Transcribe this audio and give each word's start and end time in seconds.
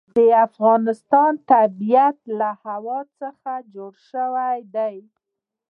د 0.17 0.19
افغانستان 0.47 1.31
طبیعت 1.53 2.17
له 2.39 2.49
هوا 2.65 2.99
څخه 3.19 3.51
جوړ 3.73 3.91
شوی 4.11 4.57
دی. 4.75 4.95